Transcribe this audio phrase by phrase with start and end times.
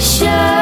[0.00, 0.59] show.